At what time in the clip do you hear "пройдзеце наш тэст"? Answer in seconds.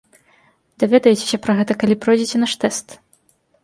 2.07-2.87